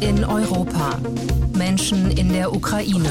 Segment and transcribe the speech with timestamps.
[0.00, 0.98] In Europa.
[1.56, 3.10] Menschen in der Ukraine.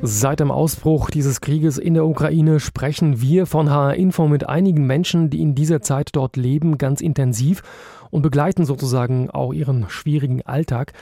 [0.00, 4.86] Seit dem Ausbruch dieses Krieges in der Ukraine sprechen wir von HR Info mit einigen
[4.86, 7.62] Menschen, die in dieser Zeit dort leben, ganz intensiv
[8.10, 10.92] und begleiten sozusagen auch ihren schwierigen Alltag.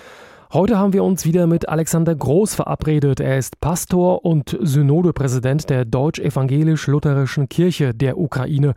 [0.53, 3.19] Heute haben wir uns wieder mit Alexander Groß verabredet.
[3.19, 8.75] Er ist Pastor und Synodepräsident der Deutsch-Evangelisch-Lutherischen Kirche der Ukraine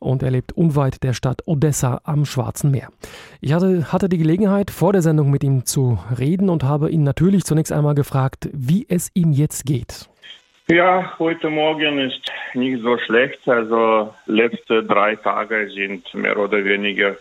[0.00, 2.88] und er lebt unweit der Stadt Odessa am Schwarzen Meer.
[3.40, 7.04] Ich hatte, hatte die Gelegenheit, vor der Sendung mit ihm zu reden und habe ihn
[7.04, 10.08] natürlich zunächst einmal gefragt, wie es ihm jetzt geht.
[10.66, 12.22] Ja, heute Morgen ist
[12.54, 13.46] nicht so schlecht.
[13.46, 17.14] Also letzte drei Tage sind mehr oder weniger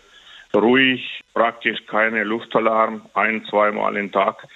[0.56, 4.48] ruhig, praktisch keine Luftalarm, ein, zweimal im Tag.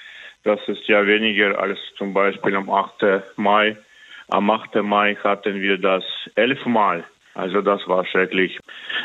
[0.43, 3.37] Das ist ja weniger als zum Beispiel am 8.
[3.37, 3.75] Mai.
[4.29, 4.75] Am 8.
[4.83, 6.03] Mai hatten wir das
[6.35, 7.03] elfmal.
[7.33, 8.59] Also das war schrecklich.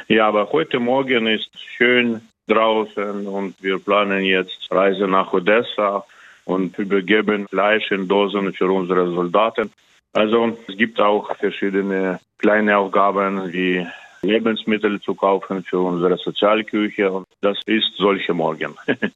[0.08, 6.04] Ja, aber heute Morgen ist schön draußen und wir planen jetzt Reise nach Odessa
[6.44, 9.72] und übergeben Fleisch in Dosen für unsere Soldaten.
[10.12, 13.86] Also es gibt auch verschiedene kleine Aufgaben wie
[14.22, 18.76] Lebensmittel zu kaufen für unsere Sozialküche und das ist solche Morgen.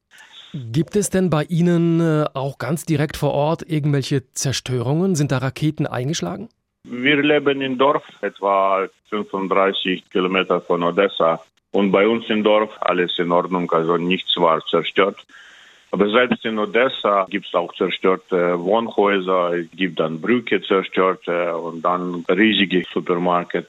[0.53, 5.15] Gibt es denn bei Ihnen äh, auch ganz direkt vor Ort irgendwelche Zerstörungen?
[5.15, 6.49] Sind da Raketen eingeschlagen?
[6.83, 11.41] Wir leben im Dorf, etwa 35 Kilometer von Odessa.
[11.71, 15.25] Und bei uns im Dorf alles in Ordnung, also nichts war zerstört.
[15.91, 21.81] Aber selbst in Odessa gibt es auch zerstörte Wohnhäuser, es gibt dann Brücke zerstörte und
[21.81, 23.67] dann riesige Supermarkt.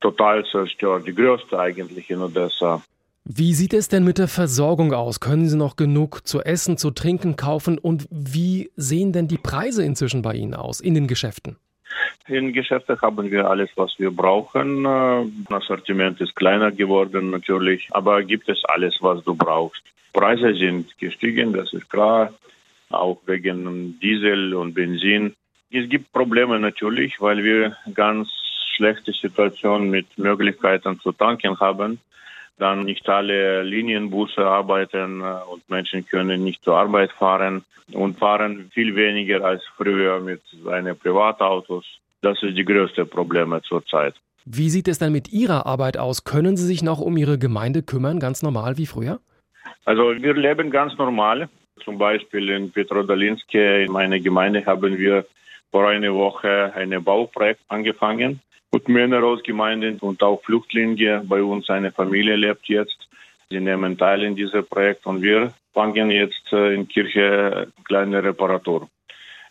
[0.00, 2.82] Total zerstört, die größte eigentlich in Odessa.
[3.24, 5.20] Wie sieht es denn mit der Versorgung aus?
[5.20, 7.78] Können Sie noch genug zu essen, zu trinken kaufen?
[7.78, 11.56] Und wie sehen denn die Preise inzwischen bei Ihnen aus in den Geschäften?
[12.26, 14.84] In Geschäften haben wir alles, was wir brauchen.
[15.48, 19.82] Das Sortiment ist kleiner geworden natürlich, aber gibt es alles, was du brauchst.
[20.12, 22.32] Preise sind gestiegen, das ist klar,
[22.90, 25.34] auch wegen Diesel und Benzin.
[25.70, 28.28] Es gibt Probleme natürlich, weil wir ganz
[28.78, 32.00] schlechte Situation mit Möglichkeiten zu tanken haben.
[32.58, 38.70] Dann nicht alle Linienbusse arbeiten äh, und Menschen können nicht zur Arbeit fahren und fahren
[38.74, 41.84] viel weniger als früher mit seinen Privatautos.
[42.20, 44.14] Das ist die größte Probleme zurzeit.
[44.44, 46.24] Wie sieht es dann mit Ihrer Arbeit aus?
[46.24, 49.20] Können Sie sich noch um Ihre Gemeinde kümmern, ganz normal wie früher?
[49.84, 51.48] Also wir leben ganz normal.
[51.84, 55.24] Zum Beispiel in Petrodalinske, in meiner Gemeinde, haben wir
[55.70, 58.40] vor einer Woche ein Bauprojekt angefangen.
[58.70, 61.22] Und Männer aus Gemeinden und auch Flüchtlinge.
[61.24, 63.08] Bei uns eine Familie lebt jetzt.
[63.50, 68.88] Sie nehmen teil in diesem Projekt und wir fangen jetzt äh, in Kirche kleine Reparatur.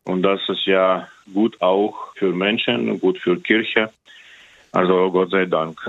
[0.03, 3.89] Und das ist ja gut auch für Menschen, gut für Kirche.
[4.71, 5.79] Also Gott sei Dank.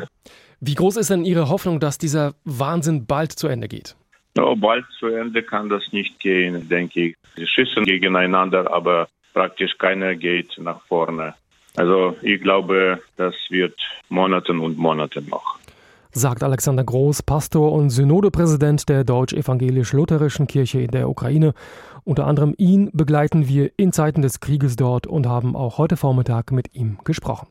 [0.61, 3.95] Wie groß ist denn Ihre Hoffnung, dass dieser Wahnsinn bald zu Ende geht?
[4.37, 7.17] No, bald zu Ende kann das nicht gehen, denke ich.
[7.37, 11.35] Sie schießen gegeneinander, aber praktisch keiner geht nach vorne.
[11.79, 13.79] Also ich glaube, das wird
[14.09, 15.59] Monaten und Monate noch.
[16.11, 21.55] Sagt Alexander Groß, Pastor und Synodepräsident der Deutsch-Evangelisch-Lutherischen Kirche in der Ukraine.
[22.05, 26.51] Unter anderem ihn begleiten wir in Zeiten des Krieges dort und haben auch heute Vormittag
[26.51, 27.49] mit ihm gesprochen.